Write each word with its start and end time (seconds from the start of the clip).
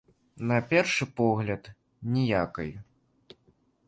На 0.51 0.55
першы 0.71 1.07
погляд, 1.19 1.63
ніякай. 2.15 2.71